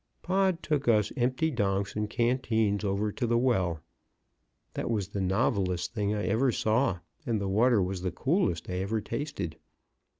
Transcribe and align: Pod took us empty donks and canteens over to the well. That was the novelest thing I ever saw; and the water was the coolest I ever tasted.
Pod 0.23 0.63
took 0.63 0.87
us 0.87 1.11
empty 1.15 1.51
donks 1.51 1.95
and 1.95 2.09
canteens 2.09 2.83
over 2.83 3.11
to 3.11 3.27
the 3.27 3.37
well. 3.37 3.81
That 4.73 4.89
was 4.89 5.09
the 5.09 5.21
novelest 5.21 5.93
thing 5.93 6.11
I 6.15 6.23
ever 6.25 6.51
saw; 6.51 6.97
and 7.23 7.39
the 7.39 7.47
water 7.47 7.83
was 7.83 8.01
the 8.01 8.09
coolest 8.11 8.67
I 8.67 8.77
ever 8.79 8.99
tasted. 8.99 9.57